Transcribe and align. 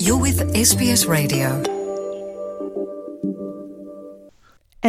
SBS 0.00 1.02
Radio. 1.12 1.48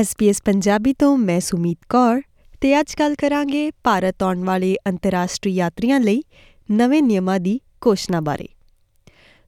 SBS 0.01 0.33
Punjabi 0.45 0.93
ਤੋਂ 0.93 1.17
ਮੈਂ 1.17 1.39
ਸੁਮੀਤ 1.39 1.77
ਕੌਰ 1.89 2.21
ਤੇ 2.61 2.79
ਅੱਜ 2.79 2.93
ਕੱਲ 2.93 3.15
ਕਰਾਂਗੇ 3.15 3.71
ਭਾਰਤ 3.83 4.23
ਆਉਣ 4.23 4.43
ਵਾਲੇ 4.43 4.75
ਅੰਤਰਰਾਸ਼ਟਰੀ 4.87 5.51
ਯਾਤਰੀਆਂ 5.51 5.99
ਲਈ 5.99 6.23
ਨਵੇਂ 6.71 7.03
ਨਿਯਮਾਂ 7.03 7.39
ਦੀ 7.39 7.59
ਘੋਸ਼ਣਾ 7.87 8.21
ਬਾਰੇ। 8.21 8.47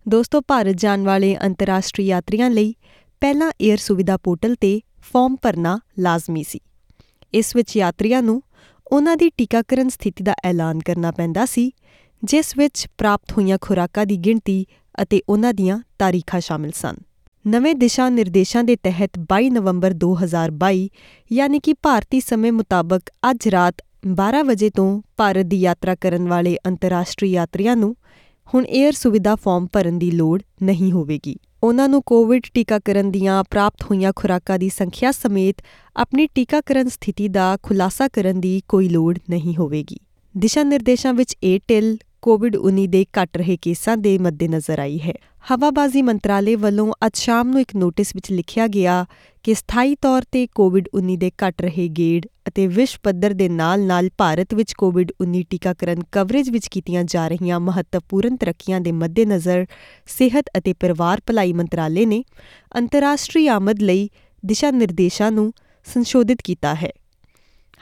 ਦੋਸਤੋ, 0.08 0.42
ਭਾਰਤ 0.42 0.76
ਜਾਣ 0.76 1.04
ਵਾਲੇ 1.04 1.38
ਅੰਤਰਰਾਸ਼ਟਰੀ 1.46 2.06
ਯਾਤਰੀਆਂ 2.06 2.50
ਲਈ 2.50 2.76
ਪਹਿਲਾਂ 3.22 3.52
에ਅਰ 3.52 3.78
ਸੁਵਿਧਾ 3.78 4.18
ਪੋਰਟਲ 4.18 4.56
ਤੇ 4.56 4.82
ਫਾਰਮ 5.14 5.36
ਭਰਨਾ 5.36 5.80
ਲਾਜ਼ਮੀ 6.00 6.44
ਸੀ। 6.44 6.60
ਇਸ 7.34 7.56
ਵਿੱਚ 7.56 7.78
ਯਾਤਰੀਆਂ 7.78 8.22
ਨੂੰ 8.22 8.44
ਉਹਨਾਂ 8.88 9.18
ਦੀ 9.18 9.30
ਟੀਕਾਕਰਨ 9.30 9.90
ਸਥਿਤੀ 9.90 10.24
ਦਾ 10.24 10.36
ਐਲਾਨ 10.44 10.80
ਕਰਨਾ 10.80 11.12
ਪੈਂਦਾ 11.12 11.46
ਸੀ, 11.46 11.72
ਜਿਸ 12.24 12.58
ਵਿੱਚ 12.58 12.88
ਪ੍ਰਾਪਤ 12.98 13.32
ਹੋਈਆਂ 13.32 13.58
ਖੁਰਾਕਾਂ 13.62 14.06
ਦੀ 14.06 14.18
ਗਿਣਤੀ 14.18 14.66
ਅਤੇ 15.02 15.22
ਉਹਨਾਂ 15.30 15.54
ਦੀਆਂ 15.54 15.80
ਤਾਰੀਖਾਂ 16.00 16.42
ਸ਼ਾਮਿਲ 16.42 16.72
ਸਨ। 16.72 16.96
ਨਵੇਂ 17.48 17.76
ਦਿਸ਼ਾ 17.76 18.10
ਨਿਰਦੇਸ਼ਾਂ 18.10 18.64
ਦੇ 18.64 18.76
ਤਹਿਤ 18.76 19.10
22 19.20 19.50
ਨਵੰਬਰ 19.50 19.92
2022 19.94 20.90
ਯਾਨੀ 21.32 21.60
ਕਿ 21.60 21.74
ਭਾਰਤੀ 21.74 22.20
ਸਮੇਂ 22.20 22.52
ਮੁਤਾਬਕ 22.52 23.02
ਅੱਜ 23.32 23.48
ਰਾਤ 23.48 23.76
12 24.08 24.44
ਵਜੇ 24.44 24.70
ਤੋਂ 24.70 25.02
ਭਾਰਤ 25.18 25.46
ਦੀ 25.46 25.58
ਯਾਤਰਾ 25.58 25.96
ਕਰਨ 25.96 26.28
ਵਾਲੇ 26.28 26.58
ਅੰਤਰਰਾਸ਼ਟਰੀ 26.68 27.32
ਯਾਤਰੀਆਂ 27.32 27.76
ਨੂੰ 27.76 27.96
ਹੁਣ 28.54 28.64
에ਅਰ 28.64 28.92
ਸੁਵਿਧਾ 28.92 29.36
ਫਾਰਮ 29.36 29.68
ਭਰਨ 29.74 30.00
ਦੀ 30.00 30.12
ਲੋੜ 30.12 30.42
ਨਹੀਂ 30.64 30.92
ਹੋਵੇਗੀ। 30.92 31.36
ਉਹਨਾਂ 31.64 31.90
ਨੂੰ 31.90 32.04
ਕੋਵਿਡ 32.06 32.42
ਟੀਕਾਕਰਨ 32.54 33.12
ਦੀਆਂ 33.12 33.44
ਪ੍ਰਾਪਤ 33.44 33.84
ਹੋਈਆਂ 33.84 34.14
ਖੁਰਾਕਾਂ 34.16 34.60
ਦੀ 34.60 34.70
ਸੰਖਿਆ 34.70 35.12
ਸਮੇਤ 35.12 35.56
ਆਪਣੀ 35.98 36.28
ਟੀਕਾਕਰਨ 36.36 36.90
ਸਥਿਤੀ 36.90 37.28
ਦਾ 37.28 37.58
ਖੁਲਾਸਾ 37.64 38.08
ਕਰਨ 38.08 38.42
ਦੀ 38.42 38.62
ਕੋਈ 38.68 38.90
ਲੋੜ 38.90 39.20
ਨਹੀਂ 39.30 39.56
ਹੋਵੇਗੀ। 39.56 39.98
ਦਿਸ਼ਾ 40.38 40.64
ਨਿਰਦੇਸ਼ਾਂ 40.64 41.14
ਵਿੱਚ 41.14 41.38
ਏਅਰਟੈਲ 41.44 41.98
ਕੋਵਿਡ-19 42.24 42.86
ਦੇ 42.88 43.06
ਘਟ 43.18 43.38
ਰਹੇ 43.38 43.58
ਕੇਸਾਂ 43.62 43.98
ਦੇ 43.98 44.18
ਮੱਦੇਨਜ਼ਰ 44.18 44.80
ਆਈ 44.80 45.00
ਹੈ। 45.00 45.14
ਹਵਾਬਾਜ਼ੀ 45.52 46.02
ਮੰਤਰਾਲੇ 46.02 46.56
ਵੱਲੋਂ 46.56 46.94
ਅੱਜ 47.06 47.18
ਸ਼ਾਮ 47.18 47.50
ਨੂੰ 47.50 47.62
ਇੱਕ 47.62 47.76
ਨੋਟਿਸ 47.76 48.16
ਵਿੱਚ 48.16 48.32
ਲਿਖਿਆ 48.32 48.68
ਗਿਆ 48.68 49.06
ਕਿ 49.46 49.54
ਸਥਾਈ 49.54 49.96
ਤੌਰ 49.96 50.24
ਤੇ 50.32 50.48
ਕੋਵਿਡ-19 50.48 51.18
ਦੇ 51.18 51.32
ਘਟ 51.42 51.62
ਰਹੇ 51.62 51.88
ਗੇੜ 51.88 52.26
ਅਤੇ 52.48 52.68
ਵਿਸ਼ਵ 52.68 53.00
ਪੱਧਰ 53.04 53.34
ਦੇ 53.34 53.50
ਨਾਲ-ਨਾਲ 53.50 54.10
ਭਾਰਤ 54.18 54.54
ਵਿੱਚ 54.54 54.74
ਕੋਵਿਡ-19 54.74 55.44
ਟੀਕਾਕਰਨ 55.50 56.04
ਕਵਰੇਜ 56.12 56.50
ਵਿੱਚ 56.50 56.68
ਕੀਤੀਆਂ 56.68 57.04
ਜਾ 57.04 57.28
ਰਹੀਆਂ 57.28 57.60
ਮਹੱਤਵਪੂਰਨ 57.60 58.38
ਤਰੱਕੀਆਂ 58.38 58.82
ਦੇ 58.82 58.92
ਮੱਦੇਨਜ਼ਰ 58.92 59.66
ਸਿਹਤ 60.08 60.50
ਅਤੇ 60.58 60.74
ਪਰਿਵਾਰ 60.74 61.22
ਭਲਾਈ 61.26 61.54
ਮੰਤਰਾਲੇ 61.54 62.06
ਨੇ 62.06 62.24
ਅੰਤਰਰਾਸ਼ਟਰੀ 62.78 63.48
ਆਮਦ 63.48 63.82
ਲਈ 63.82 64.10
ਦਿਸ਼ਾ 64.46 64.72
ਨਿਰਦੇਸ਼ਾਂ 64.72 65.32
ਨੂੰ 65.32 65.54
ਸੰਸ਼ੋਧਿਤ 65.86 66.42
ਕੀਤਾ 66.44 66.76
ਹੈ। 66.76 66.92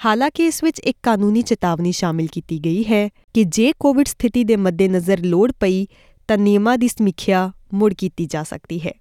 ਹਾਲਾਂਕਿ 0.06 0.46
ਇਸ 0.46 0.64
ਵਿੱਚ 0.64 0.80
ਇੱਕ 0.80 0.98
ਕਾਨੂੰਨੀ 1.04 1.42
ਚੇਤਾਵਨੀ 1.42 1.92
ਸ਼ਾਮਿਲ 1.92 2.28
ਕੀਤੀ 2.28 2.60
ਗਈ 2.60 2.84
ਹੈ 2.84 3.10
ਕਿ 3.34 3.44
ਜੇ 3.44 3.74
ਕੋਵਿਡ 3.80 4.08
ਸਥਿਤੀ 4.08 4.44
ਦੇ 4.44 4.56
ਮੱਦੇਨਜ਼ਰ 4.56 5.20
ਲੋੜ 5.20 5.52
ਪਈ, 5.52 5.88
ਤਾਂ 6.28 6.38
ਨਿਯਮਾਂ 6.38 6.78
ਦੀ 6.78 6.88
ਸਮੀਖਿਆ 6.88 7.52
ਮੁੜ 7.74 7.94
ਕੀਤੀ 7.94 8.26
ਜਾ 8.26 8.44
ਸਕਦੀ 8.44 8.80
ਹੈ। 8.80 8.92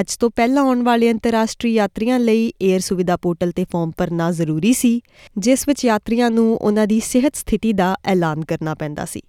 ਅੱਜ 0.00 0.16
ਤੋਂ 0.16 0.30
ਪਹਿਲਾਂ 0.30 0.62
ਆਉਣ 0.62 0.82
ਵਾਲੇ 0.82 1.10
ਅੰਤਰਰਾਸ਼ਟਰੀ 1.10 1.74
ਯਾਤਰੀਆਂ 1.74 2.18
ਲਈ 2.18 2.52
에ਅਰ 2.70 2.80
ਸੁਵਿਧਾ 2.80 3.16
ਪੋਰਟਲ 3.16 3.52
ਤੇ 3.52 3.64
ਫਾਰਮ 3.64 3.90
ਭਰਨਾ 3.90 4.30
ਜ਼ਰੂਰੀ 4.32 4.72
ਸੀ, 4.72 5.00
ਜਿਸ 5.38 5.68
ਵਿੱਚ 5.68 5.84
ਯਾਤਰੀਆਂ 5.84 6.30
ਨੂੰ 6.30 6.56
ਉਹਨਾਂ 6.56 6.86
ਦੀ 6.86 7.00
ਸਿਹਤ 7.00 7.36
ਸਥਿਤੀ 7.36 7.72
ਦਾ 7.72 7.96
ਐਲਾਨ 8.04 8.44
ਕਰਨਾ 8.44 8.74
ਪੈਂਦਾ 8.74 9.04
ਸੀ। 9.04 9.22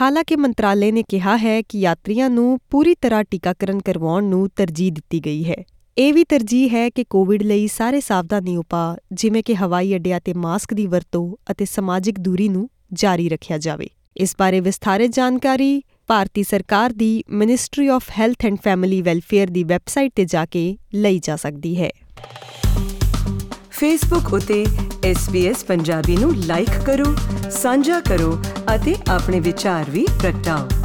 ਹਾਲਾਂਕਿ 0.00 0.36
ਮੰਤਰਾਲੇ 0.36 0.92
ਨੇ 0.92 1.02
ਕਿਹਾ 1.02 1.36
ਹੈ 1.36 1.62
ਕਿ 1.62 1.80
ਯਾਤਰੀਆਂ 1.80 2.30
ਨੂੰ 2.30 2.58
ਪੂਰੀ 2.70 2.94
ਤਰ੍ਹਾਂ 2.94 3.24
ਟੀਕਾਕਰਨ 3.24 3.80
ਕਰਵਾਉਣ 3.80 4.24
ਨੂੰ 4.24 4.48
ਤਰਜੀਹ 4.56 4.92
ਦਿੱਤੀ 4.92 5.20
ਗਈ 5.20 5.44
ਹੈ। 5.44 5.64
ਇਹ 5.98 6.14
ਵੀ 6.14 6.24
ਤਰਜੀਹ 6.24 6.70
ਹੈ 6.70 6.90
ਕਿ 6.90 7.04
ਕੋਵਿਡ 7.04 7.42
ਲਈ 7.42 7.68
ਸਾਰੇ 7.68 8.00
ਸਾਵਧਾਨੀ 8.00 8.56
ਉਪਾਅ, 8.56 8.96
ਜਿਵੇਂ 9.12 9.42
ਕਿ 9.42 9.54
ਹਵਾਈ 9.54 9.94
ਅੱਡਿਆਂ 9.94 10.20
ਤੇ 10.24 10.34
ਮਾਸਕ 10.34 10.74
ਦੀ 10.74 10.86
ਵਰਤੋਂ 10.86 11.36
ਅਤੇ 11.50 11.64
ਸਮਾਜਿਕ 11.64 12.20
ਦੂਰੀ 12.20 12.48
ਨੂੰ 12.48 12.70
ਜਾਰੀ 12.92 13.28
ਰੱਖਿਆ 13.28 13.58
ਜਾਵੇ। 13.58 13.88
ਇਸ 14.16 14.34
ਬਾਰੇ 14.38 14.60
ਵਿਸਥਾਰਿਤ 14.60 15.14
ਜਾਣਕਾਰੀ 15.14 15.82
ਭਾਰਤੀ 16.06 16.42
ਸਰਕਾਰ 16.42 16.92
ਦੀ 16.92 17.24
ministry 17.30 17.86
of 17.86 18.10
health 18.18 18.46
and 18.46 18.58
family 18.64 19.02
welfare 19.02 19.46
the 19.46 19.64
website 19.64 20.12
ਤੇ 20.16 20.24
ਜਾ 20.24 20.46
ਕੇ 20.46 20.76
ਲਈ 20.94 21.18
ਜਾ 21.18 21.36
ਸਕਦੀ 21.36 21.82
ਹੈ। 21.82 21.90
ਫੇਸਬੁੱਕ 23.70 24.32
ਉਤੇ 24.32 24.66
SBS 25.10 25.66
ਪੰਜਾਬੀ 25.66 26.16
ਨੂੰ 26.16 26.36
ਲਾਈਕ 26.36 26.80
ਕਰੋ, 26.86 27.16
ਸਾਂਝਾ 27.50 28.00
ਕਰੋ 28.00 28.38
ਅਤੇ 28.74 28.94
ਆਪਣੇ 29.10 29.40
ਵਿਚਾਰ 29.40 29.90
ਵੀ 29.90 30.06
ਪ੍ਰਗਟਾਓ। 30.20 30.77